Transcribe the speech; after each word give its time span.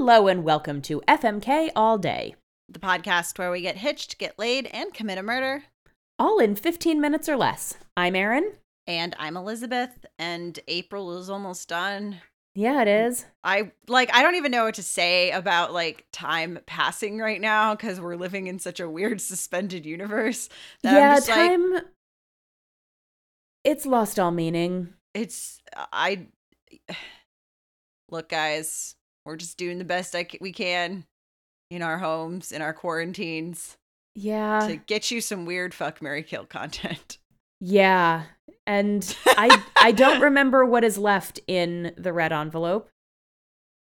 Hello 0.00 0.28
and 0.28 0.44
welcome 0.44 0.80
to 0.82 1.00
FMK 1.08 1.70
All 1.74 1.98
Day, 1.98 2.36
the 2.68 2.78
podcast 2.78 3.36
where 3.36 3.50
we 3.50 3.60
get 3.62 3.78
hitched, 3.78 4.16
get 4.16 4.38
laid, 4.38 4.66
and 4.66 4.94
commit 4.94 5.18
a 5.18 5.24
murder. 5.24 5.64
all 6.20 6.38
in 6.38 6.54
15 6.54 7.00
minutes 7.00 7.28
or 7.28 7.36
less. 7.36 7.74
I'm 7.96 8.14
Erin. 8.14 8.52
And 8.86 9.16
I'm 9.18 9.36
Elizabeth, 9.36 10.06
and 10.16 10.56
April 10.68 11.18
is 11.18 11.28
almost 11.28 11.68
done. 11.68 12.20
Yeah, 12.54 12.80
it 12.82 12.86
is. 12.86 13.26
I 13.42 13.72
like 13.88 14.14
I 14.14 14.22
don't 14.22 14.36
even 14.36 14.52
know 14.52 14.66
what 14.66 14.76
to 14.76 14.84
say 14.84 15.32
about 15.32 15.72
like 15.72 16.06
time 16.12 16.60
passing 16.64 17.18
right 17.18 17.40
now 17.40 17.74
because 17.74 18.00
we're 18.00 18.14
living 18.14 18.46
in 18.46 18.60
such 18.60 18.78
a 18.78 18.88
weird 18.88 19.20
suspended 19.20 19.84
universe. 19.84 20.48
That 20.84 20.94
yeah, 20.94 21.10
I'm 21.10 21.16
just 21.16 21.28
like 21.28 21.36
time. 21.36 21.74
It's 23.64 23.84
lost 23.84 24.20
all 24.20 24.30
meaning. 24.30 24.94
it's 25.12 25.60
I 25.92 26.28
look 28.10 28.28
guys, 28.28 28.94
we're 29.28 29.36
just 29.36 29.56
doing 29.58 29.78
the 29.78 29.84
best 29.84 30.14
I 30.16 30.24
c- 30.24 30.38
we 30.40 30.52
can 30.52 31.04
in 31.70 31.82
our 31.82 31.98
homes, 31.98 32.50
in 32.50 32.62
our 32.62 32.72
quarantines 32.72 33.76
Yeah. 34.14 34.66
to 34.66 34.76
get 34.76 35.10
you 35.10 35.20
some 35.20 35.44
weird 35.46 35.74
fuck 35.74 36.02
Mary 36.02 36.22
kill 36.22 36.44
content. 36.46 37.18
Yeah. 37.60 38.22
And 38.68 39.16
I 39.26 39.60
I 39.80 39.90
don't 39.90 40.20
remember 40.28 40.64
what 40.64 40.84
is 40.84 40.96
left 40.96 41.40
in 41.48 41.92
the 41.96 42.12
red 42.12 42.32
envelope 42.32 42.88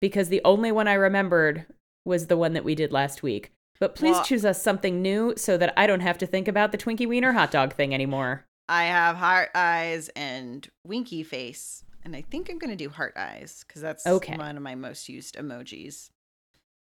because 0.02 0.28
the 0.28 0.42
only 0.44 0.70
one 0.70 0.86
I 0.86 0.92
remembered 0.94 1.64
was 2.04 2.26
the 2.26 2.36
one 2.36 2.52
that 2.52 2.64
we 2.64 2.74
did 2.74 2.92
last 2.92 3.22
week. 3.22 3.52
But 3.80 3.94
please 3.94 4.16
Well- 4.16 4.24
choose 4.24 4.44
us 4.44 4.62
something 4.62 5.00
new 5.00 5.32
so 5.38 5.56
that 5.56 5.72
I 5.78 5.86
don't 5.86 6.00
have 6.00 6.18
to 6.18 6.26
think 6.26 6.46
about 6.46 6.72
the 6.72 6.78
Twinkie 6.78 7.08
Wiener 7.08 7.32
hot 7.32 7.50
dog 7.50 7.72
thing 7.74 7.94
anymore. 7.94 8.44
I 8.68 8.84
have 8.84 9.16
heart 9.16 9.48
eyes 9.54 10.10
and 10.14 10.68
winky 10.86 11.22
face, 11.22 11.84
and 12.04 12.14
I 12.14 12.22
think 12.22 12.50
I'm 12.50 12.58
gonna 12.58 12.76
do 12.76 12.90
heart 12.90 13.14
eyes 13.16 13.64
because 13.66 13.82
that's 13.82 14.06
Okay. 14.06 14.36
one 14.36 14.56
of 14.56 14.62
my 14.62 14.74
most 14.74 15.08
used 15.08 15.36
emojis. 15.36 16.10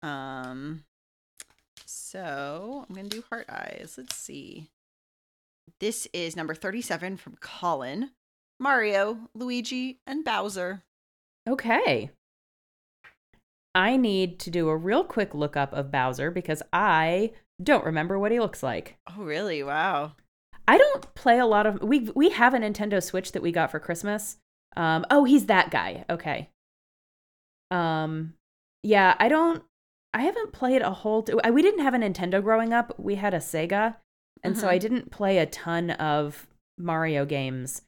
Um, 0.03 0.83
so 1.85 2.85
I'm 2.87 2.95
gonna 2.95 3.07
do 3.09 3.23
heart 3.29 3.49
eyes. 3.49 3.95
Let's 3.97 4.15
see. 4.15 4.69
This 5.79 6.07
is 6.13 6.35
number 6.35 6.53
37 6.55 7.17
from 7.17 7.35
Colin, 7.39 8.11
Mario, 8.59 9.29
Luigi, 9.33 9.99
and 10.07 10.23
Bowser. 10.23 10.83
Okay. 11.47 12.09
I 13.75 13.95
need 13.95 14.39
to 14.39 14.49
do 14.49 14.69
a 14.69 14.75
real 14.77 15.03
quick 15.03 15.35
lookup 15.35 15.71
of 15.73 15.91
Bowser 15.91 16.31
because 16.31 16.63
I 16.73 17.33
don't 17.61 17.85
remember 17.85 18.17
what 18.17 18.31
he 18.31 18.39
looks 18.39 18.63
like. 18.63 18.97
Oh, 19.07 19.21
really? 19.23 19.61
Wow. 19.61 20.13
I 20.67 20.77
don't 20.77 21.13
play 21.15 21.37
a 21.39 21.45
lot 21.45 21.65
of 21.65 21.81
we 21.81 22.09
we 22.15 22.29
have 22.31 22.53
a 22.53 22.57
Nintendo 22.57 23.01
Switch 23.01 23.31
that 23.33 23.41
we 23.41 23.51
got 23.51 23.71
for 23.71 23.79
Christmas. 23.79 24.37
Um 24.77 25.05
oh, 25.11 25.25
he's 25.25 25.47
that 25.47 25.71
guy. 25.71 26.05
Okay. 26.09 26.49
Um 27.71 28.33
yeah, 28.83 29.15
I 29.19 29.27
don't 29.27 29.63
I 30.13 30.21
haven't 30.21 30.53
played 30.53 30.81
a 30.81 30.91
whole 30.91 31.23
t- 31.23 31.33
we 31.51 31.61
didn't 31.61 31.81
have 31.83 31.93
a 31.93 31.97
Nintendo 31.97 32.41
growing 32.41 32.73
up. 32.73 32.97
We 32.97 33.15
had 33.15 33.33
a 33.33 33.37
Sega. 33.39 33.95
And 34.43 34.57
so 34.57 34.67
Mhm. 34.67 34.69
I 34.69 34.77
didn't 34.77 35.11
play 35.11 35.37
a 35.39 35.45
ton 35.45 35.91
of 35.91 36.47
Mario 36.77 37.25
games. 37.25 37.81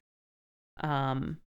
Um 0.81 1.39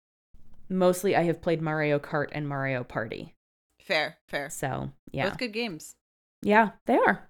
mostly 0.69 1.15
I 1.15 1.23
have 1.23 1.41
played 1.41 1.61
Mario 1.61 1.99
Kart 1.99 2.29
and 2.31 2.47
Mario 2.47 2.83
Party. 2.83 3.33
Fair, 3.81 4.17
fair. 4.29 4.49
So, 4.49 4.91
yeah. 5.11 5.29
Both 5.29 5.37
good 5.39 5.51
games. 5.51 5.95
Yeah, 6.41 6.71
they 6.85 6.95
are. 6.97 7.27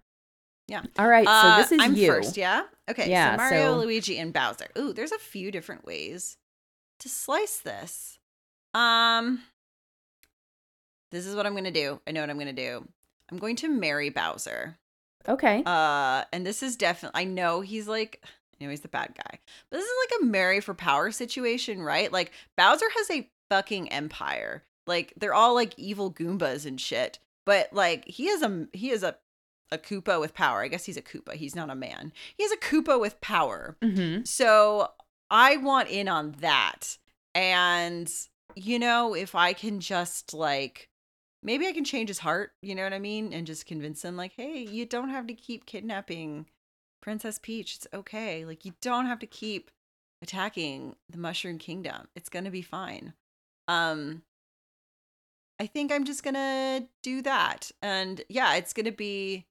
Yeah. 0.68 0.84
All 1.00 1.08
right, 1.10 1.26
so 1.26 1.32
Uh, 1.32 1.58
this 1.58 1.72
is 1.72 1.80
I'm 1.82 1.96
you. 1.96 2.08
first, 2.08 2.38
yeah? 2.38 2.64
Okay, 2.90 3.10
Yeah, 3.10 3.32
so 3.32 3.38
Mario, 3.38 3.74
so- 3.74 3.80
Luigi, 3.80 4.20
and 4.20 4.32
Bowser. 4.32 4.68
Ooh, 4.78 4.94
there's 4.94 5.12
a 5.12 5.18
few 5.20 5.52
different 5.52 5.84
ways 5.84 6.38
to 7.00 7.10
slice 7.10 7.58
this. 7.60 8.20
Um 8.74 9.44
This 11.12 11.26
is 11.26 11.36
what 11.36 11.46
I'm 11.46 11.54
going 11.54 11.64
to 11.66 11.72
do. 11.72 12.00
I 12.08 12.12
know 12.12 12.22
what 12.22 12.30
I'm 12.30 12.38
going 12.38 12.54
to 12.54 12.54
do. 12.54 12.88
I'm 13.32 13.38
going 13.38 13.56
to 13.58 13.70
marry 13.70 14.10
Bowser. 14.10 14.78
Okay. 15.28 15.64
Uh 15.66 16.24
and 16.34 16.46
this 16.46 16.64
is 16.64 16.76
definitely 16.76 17.22
I 17.22 17.26
know 17.26 17.62
he's 17.62 17.88
like 17.88 18.22
I 18.26 18.64
know 18.64 18.70
he's 18.70 18.82
the 18.82 18.88
bad 18.88 19.14
guy. 19.16 19.40
But 19.70 19.78
this 19.78 19.86
is 19.86 19.92
like 20.10 20.22
a 20.22 20.26
marry 20.26 20.60
for 20.60 20.74
power 20.74 21.12
situation, 21.12 21.82
right? 21.82 22.12
Like 22.12 22.32
Bowser 22.58 22.88
has 22.98 23.10
a 23.12 23.30
fucking 23.50 23.92
empire. 23.92 24.64
Like 24.88 25.14
they're 25.18 25.34
all 25.34 25.54
like 25.56 25.78
evil 25.78 26.12
Goombas 26.12 26.66
and 26.66 26.80
shit. 26.80 27.20
But 27.46 27.72
like 27.74 28.06
he 28.08 28.28
is 28.28 28.42
a 28.42 28.68
he 28.74 28.90
is 28.90 29.04
a 29.04 29.16
a 29.72 29.78
Koopa 29.78 30.20
with 30.20 30.34
power. 30.36 30.62
I 30.62 30.68
guess 30.68 30.86
he's 30.86 30.98
a 30.98 31.02
Koopa. 31.02 31.34
He's 31.34 31.56
not 31.56 31.70
a 31.70 31.76
man. 31.76 32.12
He 32.38 32.44
has 32.44 32.52
a 32.52 32.58
Koopa 32.58 33.00
with 33.00 33.20
power. 33.22 33.76
mhm. 33.82 34.28
So 34.28 34.90
I 35.34 35.58
want 35.58 35.90
in 35.90 36.08
on 36.08 36.36
that. 36.42 37.00
And, 37.34 38.10
you 38.56 38.78
know, 38.78 39.16
if 39.16 39.34
I 39.34 39.54
can 39.54 39.80
just 39.80 40.32
like, 40.34 40.90
maybe 41.42 41.66
I 41.66 41.72
can 41.72 41.84
change 41.84 42.10
his 42.10 42.20
heart, 42.20 42.52
you 42.62 42.76
know 42.76 42.84
what 42.84 42.94
I 42.94 43.00
mean? 43.00 43.34
And 43.34 43.48
just 43.48 43.66
convince 43.66 44.06
him, 44.06 44.16
like, 44.16 44.34
hey, 44.38 44.60
you 44.60 44.86
don't 44.86 45.10
have 45.10 45.26
to 45.26 45.34
keep 45.34 45.66
kidnapping 45.66 46.46
Princess 47.02 47.40
Peach. 47.42 47.78
It's 47.78 47.88
okay. 47.94 48.46
Like, 48.46 48.64
you 48.64 48.76
don't 48.80 49.08
have 49.08 49.18
to 49.20 49.26
keep 49.26 49.72
attacking 50.22 50.96
the 51.10 51.18
Mushroom 51.18 51.58
Kingdom. 51.58 52.08
It's 52.16 52.30
going 52.30 52.46
to 52.46 52.52
be 52.52 52.62
fine. 52.62 53.14
Um, 53.68 54.22
I 55.60 55.66
think 55.66 55.92
I'm 55.92 56.06
just 56.06 56.24
going 56.24 56.36
to 56.36 56.86
do 57.02 57.24
that. 57.24 57.72
And 57.82 58.22
yeah, 58.30 58.54
it's 58.54 58.74
going 58.74 58.86
to 58.86 58.92
be. 58.92 59.48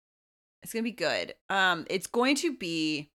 It's 0.62 0.72
gonna 0.72 0.84
be 0.84 0.92
good. 0.92 1.34
Um, 1.50 1.86
it's 1.90 2.06
going 2.06 2.36
to 2.36 2.56
be 2.56 3.10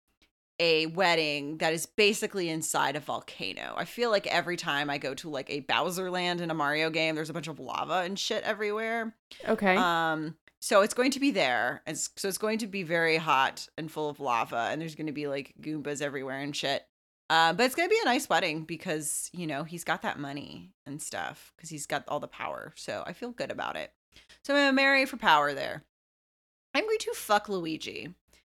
a 0.58 0.86
wedding 0.86 1.58
that 1.58 1.72
is 1.72 1.86
basically 1.86 2.48
inside 2.48 2.96
a 2.96 3.00
volcano. 3.00 3.74
I 3.76 3.84
feel 3.84 4.10
like 4.10 4.26
every 4.26 4.56
time 4.56 4.88
I 4.88 4.98
go 4.98 5.14
to 5.14 5.28
like 5.28 5.50
a 5.50 5.60
Bowser 5.60 6.10
land 6.10 6.40
in 6.40 6.50
a 6.50 6.54
Mario 6.54 6.90
game, 6.90 7.14
there's 7.14 7.30
a 7.30 7.34
bunch 7.34 7.48
of 7.48 7.60
lava 7.60 8.02
and 8.04 8.18
shit 8.18 8.42
everywhere. 8.42 9.14
Okay. 9.46 9.76
Um, 9.76 10.36
so 10.60 10.80
it's 10.80 10.94
going 10.94 11.10
to 11.12 11.20
be 11.20 11.30
there. 11.30 11.82
It's, 11.86 12.10
so 12.16 12.28
it's 12.28 12.38
going 12.38 12.58
to 12.58 12.66
be 12.66 12.82
very 12.82 13.18
hot 13.18 13.68
and 13.76 13.90
full 13.90 14.08
of 14.08 14.20
lava, 14.20 14.68
and 14.70 14.80
there's 14.80 14.94
going 14.94 15.06
to 15.06 15.12
be 15.12 15.26
like 15.26 15.52
Goombas 15.60 16.00
everywhere 16.00 16.40
and 16.40 16.56
shit. 16.56 16.86
Uh, 17.28 17.52
but 17.52 17.64
it's 17.64 17.74
going 17.74 17.88
to 17.88 17.94
be 17.94 18.00
a 18.02 18.06
nice 18.06 18.28
wedding 18.28 18.64
because, 18.64 19.30
you 19.32 19.46
know, 19.46 19.64
he's 19.64 19.84
got 19.84 20.02
that 20.02 20.18
money 20.18 20.70
and 20.86 21.02
stuff 21.02 21.52
because 21.56 21.68
he's 21.68 21.86
got 21.86 22.04
all 22.08 22.20
the 22.20 22.28
power. 22.28 22.72
So 22.76 23.02
I 23.06 23.12
feel 23.12 23.30
good 23.30 23.50
about 23.50 23.76
it. 23.76 23.92
So 24.44 24.54
I'm 24.54 24.60
going 24.60 24.68
to 24.68 24.72
marry 24.72 25.06
for 25.06 25.16
power 25.16 25.52
there. 25.52 25.84
I'm 26.72 26.84
going 26.84 26.98
to 26.98 27.12
fuck 27.14 27.48
Luigi. 27.48 28.14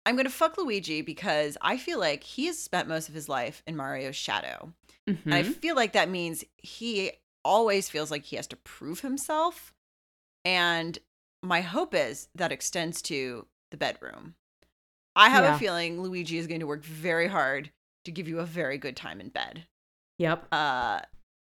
I'm 0.08 0.16
going 0.16 0.24
to 0.24 0.30
fuck 0.32 0.56
Luigi 0.56 1.02
because 1.02 1.58
I 1.60 1.76
feel 1.76 1.98
like 2.00 2.24
he 2.24 2.46
has 2.46 2.58
spent 2.58 2.88
most 2.88 3.10
of 3.10 3.14
his 3.14 3.28
life 3.28 3.62
in 3.66 3.76
Mario's 3.76 4.16
shadow. 4.16 4.72
And 5.06 5.34
I 5.34 5.42
Mhm. 5.42 5.54
feel 5.54 5.76
like 5.76 5.92
that 5.92 6.08
means 6.08 6.44
he 6.56 7.12
always 7.44 7.90
feels 7.90 8.10
like 8.10 8.24
he 8.24 8.36
has 8.36 8.46
to 8.46 8.56
prove 8.56 9.00
himself. 9.00 9.74
And 10.46 10.98
my 11.42 11.60
hope 11.60 11.94
is 11.94 12.28
that 12.34 12.52
extends 12.52 13.02
to 13.02 13.46
the 13.70 13.76
bedroom. 13.76 14.34
I 15.14 15.28
have 15.28 15.44
Yeah. 15.44 15.56
a 15.56 15.58
feeling 15.58 16.00
Luigi 16.00 16.38
is 16.38 16.46
going 16.46 16.60
to 16.60 16.66
work 16.66 16.82
very 16.82 17.26
hard 17.28 17.70
to 18.06 18.10
give 18.10 18.28
you 18.28 18.38
a 18.38 18.46
very 18.46 18.78
good 18.78 18.96
time 18.96 19.20
in 19.20 19.28
bed. 19.28 19.66
Yep. 20.16 20.48
Uh 20.50 21.00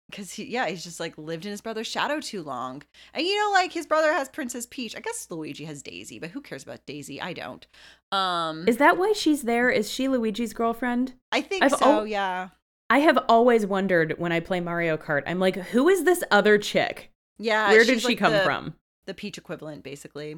because 0.10 0.32
he 0.32 0.46
yeah, 0.46 0.68
he's 0.68 0.84
just 0.84 1.00
like 1.00 1.18
lived 1.18 1.46
in 1.46 1.52
his 1.52 1.62
brother's 1.62 1.88
shadow 1.88 2.20
too 2.20 2.44
long. 2.44 2.84
And 3.14 3.26
you 3.26 3.36
know, 3.36 3.52
like 3.52 3.72
his 3.72 3.86
brother 3.88 4.12
has 4.14 4.30
Princess 4.30 4.66
Peach. 4.70 4.96
I 4.96 5.00
guess 5.00 5.28
Luigi 5.30 5.66
has 5.66 5.82
Daisy, 5.82 6.20
but 6.20 6.32
who 6.32 6.42
cares 6.42 6.64
about 6.64 6.86
Daisy? 6.86 7.22
I 7.22 7.34
don't. 7.34 7.66
Um 8.12 8.68
Is 8.68 8.78
that 8.78 8.98
why 8.98 9.14
she's 9.14 9.44
there? 9.44 9.70
Is 9.70 9.90
she 9.92 10.08
Luigi's 10.08 10.54
girlfriend? 10.54 11.14
I 11.32 11.42
think 11.42 11.64
I've 11.64 11.72
so, 11.72 11.86
al- 11.86 12.08
yeah. 12.08 12.50
I 12.90 13.00
have 13.00 13.18
always 13.28 13.66
wondered 13.66 14.14
when 14.20 14.32
I 14.32 14.40
play 14.40 14.60
Mario 14.60 14.96
Kart. 14.96 15.24
I'm 15.26 15.40
like, 15.40 15.56
who 15.56 15.90
is 15.90 16.04
this 16.04 16.24
other 16.30 16.58
chick? 16.58 17.12
Yeah. 17.40 17.70
Where 17.70 17.84
did 17.84 18.02
she 18.02 18.10
like 18.10 18.20
come 18.20 18.34
the- 18.34 18.44
from? 18.44 18.76
the 19.08 19.14
peach 19.14 19.38
equivalent 19.38 19.84
basically 19.84 20.36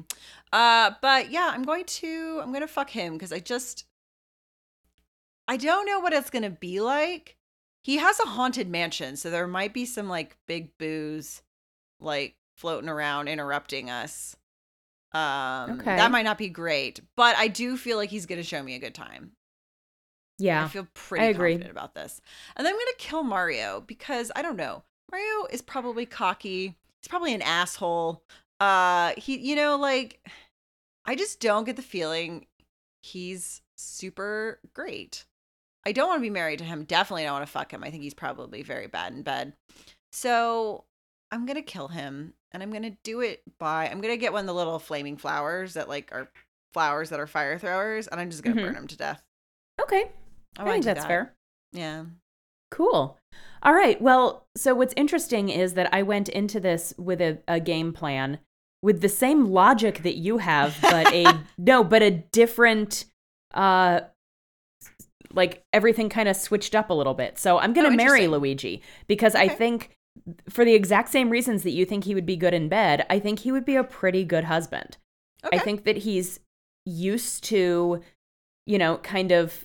uh 0.52 0.90
but 1.00 1.30
yeah 1.30 1.50
i'm 1.54 1.62
going 1.62 1.86
to 1.86 2.38
i'm 2.42 2.50
going 2.50 2.60
to 2.60 2.68
fuck 2.68 2.90
him 2.90 3.14
because 3.14 3.32
i 3.32 3.38
just 3.38 3.86
i 5.46 5.56
don't 5.56 5.86
know 5.86 6.00
what 6.00 6.12
it's 6.12 6.28
going 6.28 6.42
to 6.42 6.50
be 6.50 6.78
like 6.78 7.37
he 7.82 7.96
has 7.98 8.20
a 8.20 8.28
haunted 8.28 8.68
mansion 8.68 9.16
so 9.16 9.30
there 9.30 9.46
might 9.46 9.72
be 9.72 9.84
some 9.84 10.08
like 10.08 10.36
big 10.46 10.76
Boos 10.78 11.42
like 12.00 12.36
floating 12.56 12.88
around 12.88 13.28
interrupting 13.28 13.88
us 13.90 14.36
um 15.12 15.70
Okay. 15.80 15.96
that 15.96 16.10
might 16.10 16.22
not 16.24 16.36
be 16.38 16.48
great 16.48 17.00
but 17.16 17.34
i 17.36 17.48
do 17.48 17.76
feel 17.76 17.96
like 17.96 18.10
he's 18.10 18.26
going 18.26 18.38
to 18.40 18.46
show 18.46 18.62
me 18.62 18.74
a 18.74 18.78
good 18.78 18.94
time 18.94 19.32
Yeah. 20.38 20.64
I 20.64 20.68
feel 20.68 20.86
pretty 20.94 21.26
I 21.26 21.28
agree. 21.30 21.52
confident 21.52 21.70
about 21.72 21.94
this. 21.94 22.20
And 22.56 22.64
then 22.64 22.72
I'm 22.72 22.78
going 22.78 22.86
to 22.96 23.04
kill 23.04 23.22
Mario 23.24 23.80
because 23.80 24.30
I 24.36 24.42
don't 24.42 24.56
know. 24.56 24.84
Mario 25.10 25.46
is 25.50 25.62
probably 25.62 26.06
cocky. 26.06 26.76
He's 27.02 27.08
probably 27.08 27.34
an 27.34 27.42
asshole. 27.42 28.22
Uh 28.60 29.12
he 29.16 29.38
you 29.38 29.54
know 29.56 29.76
like 29.76 30.20
I 31.04 31.14
just 31.14 31.40
don't 31.40 31.64
get 31.64 31.76
the 31.76 31.82
feeling 31.82 32.46
he's 33.02 33.62
super 33.76 34.60
great. 34.74 35.24
I 35.86 35.92
don't 35.92 36.08
want 36.08 36.18
to 36.18 36.22
be 36.22 36.30
married 36.30 36.58
to 36.58 36.64
him. 36.64 36.84
Definitely 36.84 37.24
don't 37.24 37.32
want 37.34 37.46
to 37.46 37.52
fuck 37.52 37.72
him. 37.72 37.82
I 37.84 37.90
think 37.90 38.02
he's 38.02 38.14
probably 38.14 38.62
very 38.62 38.86
bad 38.88 39.12
in 39.12 39.22
bed. 39.22 39.54
So, 40.12 40.84
I'm 41.30 41.44
going 41.46 41.56
to 41.56 41.62
kill 41.62 41.88
him 41.88 42.32
and 42.52 42.62
I'm 42.62 42.70
going 42.70 42.82
to 42.84 42.96
do 43.04 43.20
it 43.20 43.42
by 43.58 43.88
I'm 43.88 44.00
going 44.00 44.14
to 44.14 44.18
get 44.20 44.32
one 44.32 44.40
of 44.40 44.46
the 44.46 44.54
little 44.54 44.78
flaming 44.78 45.16
flowers 45.18 45.74
that 45.74 45.88
like 45.88 46.10
are 46.12 46.30
flowers 46.72 47.10
that 47.10 47.20
are 47.20 47.26
fire 47.26 47.58
throwers 47.58 48.06
and 48.08 48.18
I'm 48.20 48.30
just 48.30 48.42
going 48.42 48.56
to 48.56 48.62
Mhm. 48.62 48.66
burn 48.66 48.74
him 48.76 48.86
to 48.88 48.96
death. 48.96 49.22
okay. 49.80 50.10
I, 50.58 50.62
wanna 50.62 50.72
think 50.72 50.84
that's 50.86 51.00
that. 51.02 51.06
fair. 51.08 51.34
Yeah. 51.72 52.04
Cool. 52.70 53.18
All 53.62 53.74
right. 53.74 54.00
Well, 54.00 54.46
so 54.56 54.74
what's 54.74 54.94
interesting 54.96 55.50
is 55.50 55.74
that 55.74 55.92
I 55.92 56.02
went 56.02 56.28
into 56.30 56.58
this 56.60 56.94
with 56.98 57.20
a, 57.20 57.38
a 57.46 57.60
game 57.60 57.92
plan 57.92 58.38
with 58.82 59.00
the 59.02 59.08
same 59.08 59.46
logic 59.46 60.02
that 60.02 60.16
you 60.16 60.38
have, 60.38 60.76
but 60.80 61.12
a 61.12 61.40
no, 61.58 61.84
but 61.84 62.02
a 62.02 62.10
different 62.10 63.04
uh 63.54 64.00
like 65.32 65.62
everything 65.72 66.08
kind 66.08 66.28
of 66.28 66.36
switched 66.36 66.74
up 66.74 66.90
a 66.90 66.94
little 66.94 67.14
bit. 67.14 67.38
So 67.38 67.58
I'm 67.58 67.72
going 67.72 67.86
to 67.86 67.92
Oh, 67.92 67.96
marry. 68.06 68.26
Luigi 68.28 68.82
because 69.06 69.34
I 69.34 69.48
think 69.48 69.90
for 70.48 70.64
the 70.64 70.74
exact 70.74 71.10
same 71.10 71.30
reasons 71.30 71.62
that 71.62 71.70
you 71.70 71.84
think 71.84 72.04
he 72.04 72.14
would 72.14 72.26
be 72.26 72.36
good 72.36 72.54
in 72.54 72.68
bed, 72.68 73.06
I 73.08 73.18
think 73.18 73.40
he 73.40 73.52
would 73.52 73.64
be 73.64 73.76
a 73.76 73.84
pretty 73.84 74.24
good 74.24 74.44
husband. 74.44 74.96
Okay. 75.44 75.56
I 75.56 75.60
think 75.60 75.84
that 75.84 75.98
he's 75.98 76.40
used 76.84 77.44
to, 77.44 78.00
you 78.66 78.78
know, 78.78 78.96
kind 78.98 79.30
of. 79.32 79.64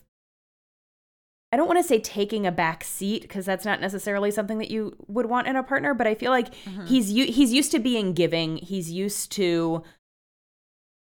I 1.51 1.55
don't 1.55 1.67
want 1.67 1.79
to 1.79 1.87
say 1.87 1.99
taking 1.99 2.47
a 2.47 2.51
back 2.51 2.83
seat 2.83 3.21
because 3.21 3.45
that's 3.45 3.63
not 3.65 3.79
necessarily 3.79 4.31
something 4.31 4.57
that 4.57 4.71
you 4.71 4.95
would 5.07 5.27
want 5.27 5.45
in 5.47 5.55
a 5.55 5.61
partner, 5.61 5.93
but 5.93 6.07
I 6.07 6.15
feel 6.15 6.31
like 6.31 6.51
Mhm. 6.65 6.87
he's 6.87 7.09
he's 7.09 7.53
used 7.53 7.71
to 7.73 7.79
being 7.79 8.13
giving. 8.13 8.57
He's 8.57 8.91
used 8.91 9.31
to, 9.33 9.83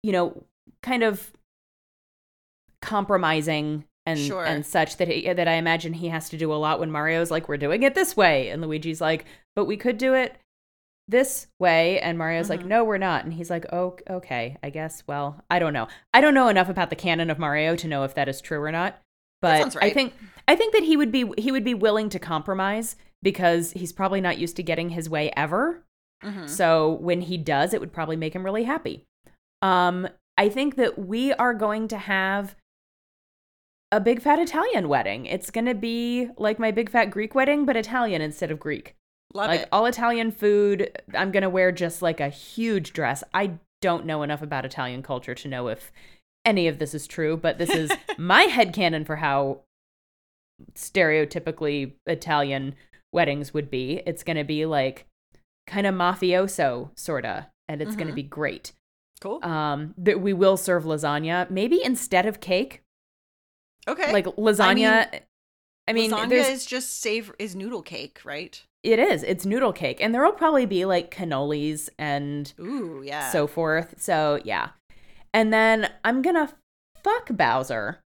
you 0.05 0.13
know, 0.13 0.45
kind 0.81 1.03
of 1.03 1.33
compromising 2.81 3.85
and 4.09 4.19
Sure. 4.19 4.45
and 4.45 4.65
such 4.65 4.97
that 4.97 5.09
he, 5.09 5.33
that 5.33 5.49
I 5.49 5.55
imagine 5.55 5.93
he 5.95 6.09
has 6.09 6.29
to 6.31 6.37
do 6.37 6.53
a 6.53 6.57
lot 6.57 6.81
when 6.81 6.91
Mario's 6.91 7.31
like, 7.31 7.49
"We're 7.49 7.57
doing 7.57 7.83
it 7.83 7.95
this 7.95 8.17
way," 8.17 8.49
and 8.49 8.63
Luigi's 8.63 9.01
like, 9.01 9.25
"But 9.57 9.65
we 9.67 9.77
could 9.77 9.99
do 9.99 10.15
it 10.15 10.37
this 11.07 11.47
way," 11.59 11.99
and 12.01 12.19
Mario's 12.19 12.51
like, 12.51 12.61
Mhm. 12.63 12.67
"No, 12.67 12.85
we're 12.85 12.99
not," 12.99 13.25
and 13.25 13.33
he's 13.33 13.51
like, 13.51 13.67
"Oh, 13.73 13.97
okay, 14.09 14.57
I 14.63 14.71
guess." 14.71 15.03
Well, 15.07 15.43
I 15.51 15.59
don't 15.59 15.73
know. 15.73 15.89
I 16.13 16.21
don't 16.21 16.35
know 16.35 16.49
enough 16.49 16.69
about 16.69 16.91
the 16.91 16.97
canon 16.97 17.31
of 17.31 17.39
Mario 17.39 17.77
to 17.77 17.89
know 17.89 18.05
if 18.05 18.15
that 18.15 18.29
is 18.29 18.41
true 18.41 18.61
or 18.63 18.73
not. 18.73 18.99
But 19.41 19.61
sounds 19.61 19.77
I 19.77 19.91
think 19.91 20.15
I 20.49 20.57
think 20.57 20.73
that 20.75 20.83
he 20.83 20.97
would 20.97 21.13
be 21.13 21.31
he 21.39 21.53
would 21.53 21.65
be 21.65 21.75
willing 21.75 22.09
to 22.11 22.19
compromise 22.19 22.97
because 23.23 23.73
he's 23.73 23.93
probably 23.93 24.21
not 24.21 24.39
used 24.39 24.57
to 24.57 24.63
getting 24.63 24.91
his 24.91 25.09
way 25.09 25.31
ever. 25.37 25.85
Mhm. 26.25 26.49
So 26.49 26.93
when 26.95 27.21
he 27.23 27.37
does, 27.39 27.73
it 27.73 27.81
would 27.81 27.93
probably 27.93 28.17
make 28.17 28.35
him 28.35 28.45
really 28.45 28.65
happy. 28.65 29.05
Um, 29.63 30.09
I 30.37 30.49
think 30.49 30.77
that 30.77 30.99
we 30.99 31.33
are 31.35 31.55
going 31.55 31.89
to 31.89 31.99
have 31.99 32.55
a 33.91 34.01
big 34.01 34.21
fat 34.21 34.39
Italian 34.39 34.89
wedding. 34.89 35.27
It's 35.27 35.51
going 35.51 35.67
to 35.67 35.75
be 35.75 36.29
like 36.37 36.59
my 36.59 36.71
big 36.71 36.91
fat 36.91 37.07
Greek 37.07 37.35
wedding, 37.35 37.65
but 37.65 37.77
Italian 37.77 38.21
instead 38.21 38.51
of 38.51 38.61
Greek. 38.61 38.95
Love 39.35 39.49
like 39.49 39.63
it. 39.63 39.69
all 39.73 39.87
Italian 39.87 40.31
food. 40.31 40.91
I'm 41.15 41.33
going 41.33 41.43
to 41.43 41.51
wear 41.51 41.73
just 41.73 42.03
like 42.03 42.21
a 42.21 42.29
huge 42.29 42.93
dress. 42.93 43.23
I 43.35 43.59
don't 43.81 44.07
know 44.07 44.23
enough 44.23 44.43
about 44.43 44.65
Italian 44.65 45.03
culture 45.03 45.35
to 45.35 45.49
know 45.49 45.69
if 45.69 45.93
any 46.45 46.67
of 46.69 46.79
this 46.79 46.95
is 46.95 47.07
true, 47.07 47.37
but 47.37 47.59
this 47.59 47.71
is 47.71 47.93
my 48.19 48.43
head 48.43 48.73
headcanon 48.73 49.07
for 49.07 49.17
how 49.17 49.61
stereotypically 50.75 51.93
Italian 52.07 52.75
weddings 53.13 53.55
would 53.55 53.71
be. 53.71 54.03
It's 54.07 54.23
going 54.23 54.37
to 54.37 54.45
be 54.45 54.67
like 54.67 55.07
kind 55.67 55.87
of 55.87 55.95
mafioso 55.95 56.91
sorta 56.97 57.49
and 57.69 57.83
it's 57.83 57.95
going 57.95 58.09
to 58.09 58.15
be 58.15 58.23
great. 58.23 58.73
Cool. 59.21 59.41
Um 59.45 59.95
that 59.99 60.21
we 60.21 60.33
will 60.33 60.57
serve 60.57 60.85
lasagna 60.85 61.51
maybe 61.51 61.83
instead 61.83 62.25
of 62.25 62.41
cake. 62.41 62.83
Okay. 63.89 64.13
Like 64.13 64.27
lasagna 64.27 65.21
I 65.89 65.93
mean, 65.93 66.11
lasagna 66.11 66.51
is 66.51 66.67
just 66.67 67.01
save 67.01 67.33
is 67.39 67.57
noodle 67.57 67.83
cake, 67.83 68.21
right? 68.25 68.63
it 68.85 68.99
is. 69.01 69.23
It's 69.25 69.45
noodle 69.45 69.73
cake 69.73 69.99
and 70.01 70.15
there'll 70.15 70.33
probably 70.33 70.65
be 70.67 70.85
like 70.85 71.11
cannolis 71.15 71.89
and 71.99 72.53
Ooh, 72.61 73.03
yeah. 73.05 73.31
so 73.31 73.47
forth. 73.49 73.95
So, 73.99 74.41
yeah. 74.45 74.69
And 75.35 75.53
then 75.53 75.91
I'm 76.05 76.23
going 76.23 76.37
to 76.37 76.55
fuck 77.03 77.29
Bowser 77.31 77.99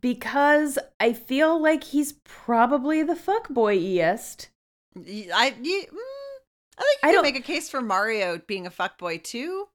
because 0.00 0.78
I 0.98 1.12
feel 1.12 1.60
like 1.60 1.84
he's 1.84 2.14
probably 2.24 3.02
the 3.02 3.14
fuck 3.16 3.48
boyiest. 3.50 4.48
Y- 4.96 5.28
I 5.32 5.54
you, 5.60 5.82
mm, 5.82 6.78
I 6.78 6.82
think 6.82 6.98
I 7.02 7.08
you 7.08 7.12
don't- 7.14 7.24
can 7.24 7.34
make 7.34 7.42
a 7.42 7.46
case 7.46 7.68
for 7.70 7.80
Mario 7.80 8.40
being 8.46 8.66
a 8.66 8.70
fuckboy 8.70 9.22
too, 9.22 9.68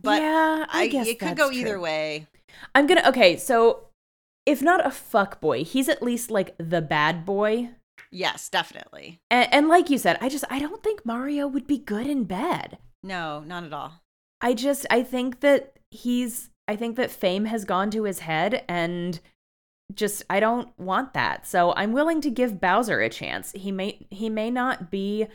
but 0.00 0.22
yeah, 0.22 0.66
I, 0.68 0.82
I, 0.82 0.88
guess 0.88 1.08
it 1.08 1.18
could 1.18 1.36
go 1.36 1.50
true. 1.50 1.58
either 1.58 1.80
way. 1.80 2.26
I'm 2.74 2.86
gonna 2.86 3.08
okay. 3.08 3.36
So 3.36 3.88
if 4.46 4.62
not 4.62 4.86
a 4.86 4.90
fuck 4.90 5.40
boy, 5.40 5.64
he's 5.64 5.88
at 5.88 6.02
least 6.02 6.30
like 6.30 6.54
the 6.58 6.80
bad 6.80 7.26
boy. 7.26 7.70
Yes, 8.10 8.48
definitely. 8.48 9.20
And, 9.30 9.52
and 9.52 9.68
like 9.68 9.90
you 9.90 9.98
said, 9.98 10.18
I 10.20 10.28
just 10.28 10.44
I 10.50 10.58
don't 10.58 10.82
think 10.82 11.04
Mario 11.04 11.46
would 11.46 11.66
be 11.66 11.78
good 11.78 12.06
in 12.06 12.24
bed. 12.24 12.78
No, 13.02 13.40
not 13.40 13.64
at 13.64 13.72
all. 13.72 14.02
I 14.40 14.54
just 14.54 14.86
I 14.90 15.02
think 15.02 15.40
that 15.40 15.78
he's 15.90 16.50
I 16.66 16.76
think 16.76 16.96
that 16.96 17.10
fame 17.10 17.46
has 17.46 17.64
gone 17.64 17.90
to 17.90 18.04
his 18.04 18.20
head 18.20 18.64
and 18.68 19.20
just 19.94 20.22
I 20.28 20.40
don't 20.40 20.68
want 20.78 21.14
that. 21.14 21.46
So 21.46 21.72
I'm 21.76 21.92
willing 21.92 22.20
to 22.22 22.30
give 22.30 22.60
Bowser 22.60 23.00
a 23.00 23.08
chance. 23.08 23.52
He 23.52 23.72
may 23.72 24.06
he 24.10 24.28
may 24.28 24.50
not 24.50 24.90
be 24.90 25.26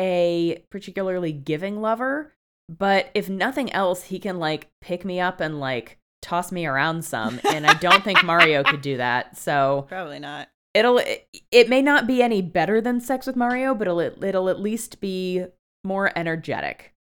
a 0.00 0.62
particularly 0.70 1.32
giving 1.32 1.80
lover, 1.80 2.32
but 2.68 3.10
if 3.14 3.28
nothing 3.28 3.72
else, 3.72 4.04
he 4.04 4.18
can 4.18 4.38
like 4.38 4.68
pick 4.80 5.04
me 5.04 5.20
up 5.20 5.40
and 5.40 5.58
like 5.60 5.98
toss 6.26 6.50
me 6.50 6.66
around 6.66 7.04
some 7.04 7.40
and 7.52 7.66
I 7.66 7.74
don't 7.74 8.02
think 8.02 8.22
Mario 8.24 8.62
could 8.64 8.82
do 8.82 8.96
that. 8.96 9.36
So 9.38 9.84
Probably 9.88 10.18
not. 10.18 10.48
it'll 10.74 11.00
it 11.52 11.68
may 11.68 11.80
not 11.82 12.06
be 12.06 12.22
any 12.22 12.42
better 12.42 12.80
than 12.80 13.00
sex 13.00 13.26
with 13.26 13.36
Mario, 13.36 13.74
but 13.74 13.86
it'll 13.86 14.00
it'll 14.00 14.48
at 14.48 14.58
least 14.60 15.00
be 15.00 15.44
more 15.84 16.10
energetic. 16.18 16.92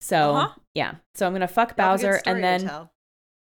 So 0.00 0.34
Uh-huh. 0.36 0.54
yeah, 0.74 0.94
so 1.14 1.26
I'm 1.26 1.32
gonna 1.32 1.48
fuck 1.48 1.74
You'll 1.76 1.86
have 1.88 2.00
a 2.00 2.02
good 2.02 2.08
Bowser 2.08 2.22
and 2.26 2.44
then 2.44 2.88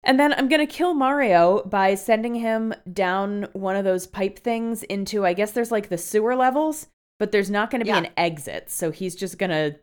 and 0.07 0.21
then 0.21 0.35
I'm 0.35 0.49
gonna 0.49 0.67
kill 0.67 0.93
Mario 0.95 1.63
by 1.65 1.95
sending 1.95 2.35
him 2.35 2.75
down 2.93 3.47
one 3.53 3.77
of 3.77 3.85
those 3.85 4.07
pipe 4.07 4.39
things 4.41 4.83
into 4.83 5.25
I 5.25 5.33
guess 5.33 5.53
there's 5.53 5.71
like 5.73 5.89
the 5.89 5.97
sewer 5.99 6.35
levels, 6.37 6.89
but 7.21 7.31
there's 7.33 7.51
not 7.51 7.71
gonna 7.71 7.85
be 7.85 7.91
Yeah. 7.91 7.99
an 7.99 8.09
exit, 8.17 8.69
so 8.69 8.91
he's 8.91 9.15
just 9.15 9.39
gonna 9.39 9.77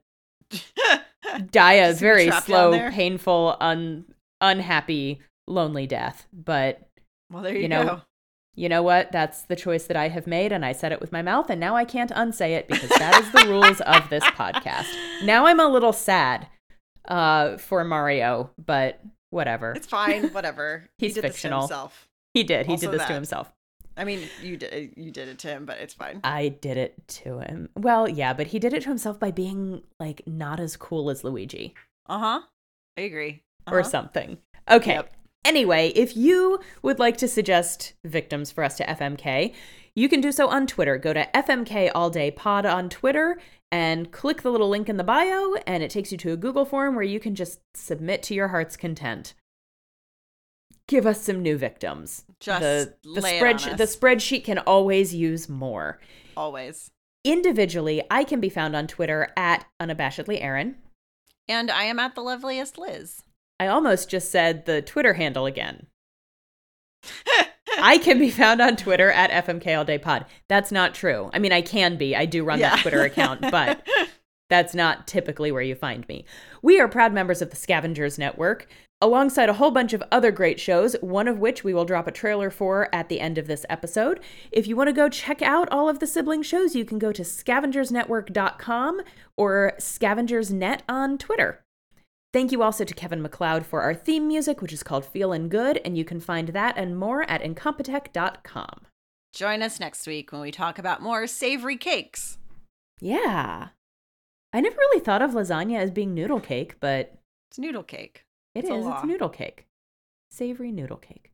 die 1.52 1.74
a 1.74 1.94
very 1.94 2.30
slow, 2.32 2.72
painful, 2.92 3.56
un 3.62 4.06
unhappy, 4.42 5.22
lonely 5.48 5.88
death. 5.88 6.28
But 6.34 6.90
well, 7.32 7.44
there 7.44 7.56
you, 7.56 7.62
you 7.64 7.68
know, 7.68 7.84
go. 7.84 8.02
you 8.56 8.68
know 8.68 8.84
what? 8.84 9.12
That's 9.12 9.44
the 9.44 9.56
choice 9.56 9.86
that 9.86 9.98
I 9.98 10.10
have 10.10 10.28
made, 10.28 10.52
and 10.52 10.66
I 10.66 10.72
said 10.74 10.92
it 10.92 11.00
with 11.00 11.12
my 11.12 11.22
mouth, 11.22 11.50
and 11.50 11.60
now 11.60 11.76
I 11.76 11.86
can't 11.86 12.12
unsay 12.14 12.56
it 12.56 12.68
because 12.68 12.90
that 12.90 13.22
is 13.22 13.32
the 13.32 13.50
rules 13.50 13.80
of 13.82 14.10
this 14.10 14.24
podcast. 14.24 14.88
Now 15.24 15.46
I'm 15.46 15.60
a 15.60 15.68
little 15.68 15.94
sad 15.94 16.48
uh, 17.08 17.58
for 17.58 17.84
Mario, 17.84 18.50
but 18.64 19.02
whatever. 19.30 19.72
It's 19.74 19.88
fine. 19.88 20.30
Whatever. 20.30 20.90
He's 20.98 21.16
he 21.16 21.22
did 21.22 21.32
fictional. 21.32 21.62
This 21.62 21.70
to 21.70 21.74
himself. 21.74 22.08
He 22.34 22.44
did. 22.44 22.66
He 22.66 22.74
Also 22.74 22.92
did 22.92 23.00
this 23.00 23.08
to 23.08 23.14
himself. 23.14 23.52
I 23.98 24.06
mean, 24.06 24.22
you 24.42 24.56
did. 24.58 24.94
You 24.96 25.12
did 25.12 25.28
it 25.28 25.38
to 25.40 25.48
him, 25.50 25.66
but 25.66 25.78
it's 25.80 25.94
fine. 25.94 26.22
I 26.24 26.48
did 26.48 26.78
it 26.78 27.08
to 27.08 27.40
him. 27.40 27.70
Well, 27.76 28.08
yeah, 28.08 28.34
but 28.34 28.48
he 28.48 28.58
did 28.58 28.74
it 28.74 28.84
to 28.84 28.90
himself 28.90 29.20
by 29.20 29.32
being 29.32 29.84
like 30.00 30.22
not 30.26 30.60
as 30.60 30.78
cool 30.78 31.10
as 31.10 31.24
Luigi 31.24 31.76
Uh 32.08 32.20
huh. 32.20 32.42
I 32.98 33.02
agree. 33.02 33.44
Or 33.68 33.80
Uh-huh. 33.82 33.90
something. 33.90 34.38
Okay. 34.70 34.94
Yep. 34.96 35.14
Anyway, 35.44 35.88
if 35.96 36.16
you 36.16 36.60
would 36.84 37.00
like 37.00 37.18
to 37.18 37.28
suggest 37.28 37.94
victims 38.06 38.52
for 38.52 38.64
us 38.64 38.78
to 38.78 38.88
FMK, 38.90 39.54
you 39.96 40.08
can 40.08 40.22
do 40.22 40.32
so 40.32 40.48
on 40.50 40.68
Twitter. 40.68 40.98
Go 40.98 41.14
to 41.14 41.28
FMK 41.36 41.90
All 41.94 42.10
Day 42.10 42.30
Pod 42.32 42.66
on 42.66 42.90
Twitter 42.90 43.40
and 43.72 44.12
click 44.12 44.42
the 44.44 44.52
little 44.52 44.70
link 44.70 44.88
in 44.88 44.98
the 44.98 45.04
bio, 45.04 45.56
and 45.66 45.82
it 45.82 45.90
takes 45.90 46.12
you 46.12 46.18
to 46.20 46.32
a 46.32 46.38
Google 46.38 46.66
form 46.66 46.94
where 46.96 47.04
you 47.04 47.20
can 47.20 47.34
just 47.36 47.60
submit 47.74 48.22
to 48.24 48.34
your 48.36 48.50
heart's 48.50 48.78
content. 48.78 49.34
Give 50.88 51.06
us 51.08 51.22
some 51.22 51.42
new 51.42 51.58
victims. 51.58 52.26
Just 52.40 52.62
the 52.62 52.96
the 53.04 53.22
lay 53.22 53.38
it 53.38 53.44
on 53.44 53.56
spreadsheet 53.56 53.78
the 53.78 53.84
spreadsheet 53.86 54.44
can 54.44 54.58
always 54.60 55.16
use 55.16 55.48
more. 55.48 56.00
Always. 56.36 56.92
Individually, 57.24 58.04
I 58.12 58.24
can 58.24 58.40
be 58.40 58.50
found 58.50 58.76
on 58.76 58.88
Twitter 58.88 59.30
at 59.38 59.66
unabashedly 59.80 60.42
Erin. 60.42 60.76
And 61.48 61.72
I 61.72 61.84
am 61.84 62.00
at 62.00 62.16
the 62.16 62.22
loveliest 62.22 62.78
Liz. 62.78 63.24
I 63.62 63.68
almost 63.68 64.10
just 64.10 64.32
said 64.32 64.66
the 64.66 64.82
Twitter 64.82 65.14
handle 65.14 65.46
again. 65.46 65.86
I 67.80 68.00
can 68.00 68.18
be 68.18 68.32
found 68.32 68.60
on 68.60 68.76
Twitter 68.76 69.12
at 69.12 69.46
FMK 69.46 69.78
All 69.78 69.86
Day 69.86 70.00
Pod. 70.00 70.26
That's 70.50 70.72
not 70.72 70.96
true. 70.96 71.30
I 71.32 71.38
mean, 71.38 71.52
I 71.52 71.62
can 71.62 71.96
be. 71.96 72.16
I 72.16 72.26
do 72.26 72.44
run 72.44 72.60
that 72.62 72.80
Twitter 72.80 73.04
account, 73.04 73.42
but 73.52 73.88
that's 74.50 74.74
not 74.74 75.06
typically 75.06 75.52
where 75.52 75.62
you 75.62 75.76
find 75.76 76.08
me. 76.08 76.26
We 76.64 76.80
are 76.80 76.88
proud 76.88 77.14
members 77.14 77.40
of 77.40 77.52
the 77.52 77.56
Scavengers 77.56 78.18
Network, 78.18 78.68
alongside 79.00 79.48
a 79.48 79.54
whole 79.54 79.70
bunch 79.70 79.94
of 79.94 80.02
other 80.12 80.32
great 80.32 80.60
shows, 80.60 80.96
one 81.02 81.28
of 81.28 81.38
which 81.38 81.64
we 81.64 81.72
will 81.72 81.86
drop 81.86 82.08
a 82.08 82.12
trailer 82.12 82.50
for 82.50 82.90
at 82.92 83.10
the 83.10 83.20
end 83.20 83.38
of 83.38 83.46
this 83.46 83.64
episode. 83.70 84.20
If 84.52 84.66
you 84.66 84.76
want 84.76 84.88
to 84.88 84.94
go 84.94 85.08
check 85.08 85.44
out 85.44 85.70
all 85.70 85.88
of 85.88 86.00
the 86.00 86.08
sibling 86.08 86.42
shows, 86.42 86.76
you 86.76 86.84
can 86.84 86.98
go 86.98 87.12
to 87.12 87.22
scavengersnetwork.com 87.22 89.02
or 89.38 89.74
scavengersnet 89.78 90.80
on 90.90 91.20
Twitter. 91.20 91.64
Thank 92.34 92.52
you 92.52 92.64
also 92.64 92.86
to 92.86 92.94
Kevin 92.94 93.22
MacLeod 93.22 93.66
for 93.66 93.82
our 93.82 93.94
theme 93.94 94.28
music, 94.28 94.62
which 94.62 94.72
is 94.72 94.84
called 94.84 95.06
Feelin' 95.06 95.50
Good, 95.50 95.82
and 95.84 95.98
you 95.98 96.06
can 96.06 96.20
find 96.22 96.50
that 96.50 96.78
and 96.78 96.98
more 96.98 97.24
at 97.30 97.42
incompetech.com. 97.42 98.82
Join 99.34 99.62
us 99.62 99.80
next 99.80 100.08
week 100.08 100.32
when 100.32 100.42
we 100.42 100.52
talk 100.52 100.80
about 100.80 101.02
more 101.02 101.28
savory 101.28 101.78
cakes. 101.78 102.38
Yeah. 103.02 103.70
I 104.54 104.62
never 104.62 104.76
really 104.78 105.02
thought 105.04 105.22
of 105.22 105.32
lasagna 105.32 105.78
as 105.80 105.92
being 105.92 106.14
noodle 106.14 106.40
cake, 106.40 106.76
but 106.80 107.14
It's 107.50 107.60
noodle 107.60 107.84
cake. 107.84 108.24
it 108.56 108.60
It's 108.66 108.70
is. 108.70 108.86
It's 108.86 109.04
noodle 109.04 109.30
cake. 109.30 109.66
Savory 110.30 110.72
noodle 110.72 110.98
cake. 110.98 111.32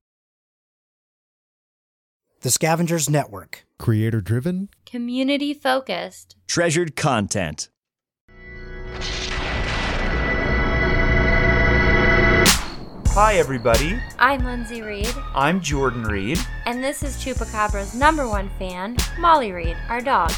The 2.41 2.51
Scavengers 2.51 3.09
Network. 3.09 3.65
Creator 3.79 4.21
driven, 4.21 4.69
Community 4.85 5.53
focused. 5.53 6.35
Treasured 6.47 6.95
content. 6.95 7.69
Hi, 13.19 13.37
everybody. 13.37 13.99
I'm 14.19 14.45
Lindsay 14.45 14.83
Reed, 14.83 15.11
I'm 15.33 15.59
Jordan 15.59 16.03
Reed. 16.03 16.37
and 16.67 16.83
this 16.83 17.01
is 17.01 17.15
Chupacabra's 17.15 17.95
number 17.95 18.27
one 18.27 18.47
fan, 18.59 18.95
Molly 19.17 19.51
Reed, 19.51 19.75
our 19.89 20.01
dog. 20.01 20.31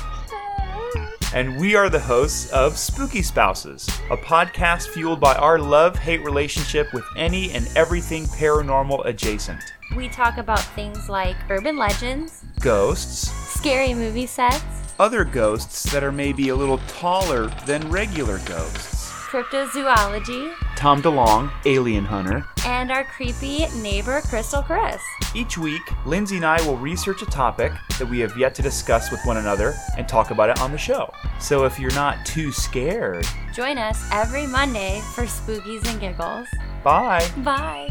and 1.33 1.59
we 1.59 1.75
are 1.75 1.89
the 1.89 1.99
hosts 1.99 2.49
of 2.51 2.77
Spooky 2.77 3.21
Spouses, 3.21 3.85
a 4.09 4.15
podcast 4.15 4.87
fueled 4.87 5.19
by 5.19 5.35
our 5.35 5.59
love 5.59 5.97
hate 5.97 6.23
relationship 6.23 6.93
with 6.93 7.03
any 7.17 7.51
and 7.51 7.69
everything 7.75 8.23
paranormal 8.27 9.05
adjacent 9.05 9.73
We 9.97 10.07
talk 10.07 10.37
about 10.37 10.61
things 10.61 11.09
like 11.09 11.35
urban 11.49 11.75
legends, 11.75 12.45
ghosts, 12.61 13.29
scary 13.59 13.93
movie 13.93 14.25
sets, 14.25 14.63
other 14.97 15.25
ghosts 15.25 15.83
that 15.91 16.01
are 16.01 16.13
maybe 16.13 16.47
a 16.47 16.55
little 16.55 16.77
taller 16.87 17.47
than 17.65 17.91
regular 17.91 18.39
ghosts. 18.45 18.98
Cryptozoology, 19.29 20.51
Tom 20.75 21.01
DeLonge, 21.03 21.51
Alien 21.65 22.03
Hunter. 22.03 22.43
and 22.65 22.91
our 22.91 23.03
creepy 23.03 23.67
neighbor, 23.81 24.21
Crystal 24.21 24.63
Chris. 24.63 25.01
Each 25.35 25.55
week, 25.55 25.81
Lindsay 26.07 26.37
and 26.37 26.45
I 26.45 26.59
will 26.65 26.77
research 26.77 27.21
a 27.21 27.27
topic 27.27 27.71
that 27.99 28.07
we 28.09 28.19
have 28.21 28.35
yet 28.37 28.55
to 28.55 28.63
discuss 28.63 29.11
with 29.11 29.23
one 29.25 29.37
another 29.37 29.75
and 29.97 30.07
talk 30.07 30.31
about 30.31 30.49
it 30.49 30.59
on 30.61 30.71
the 30.71 30.77
show. 30.79 31.13
So 31.39 31.65
if 31.65 31.79
you're 31.79 31.93
not 31.93 32.25
too 32.25 32.51
scared, 32.51 33.25
Join 33.53 33.77
us 33.77 34.03
every 34.11 34.47
Monday 34.47 35.01
for 35.13 35.25
Spookies 35.25 35.87
and 35.91 35.99
Giggles. 35.99 36.47
bye. 36.83 37.27
Bye. 37.43 37.89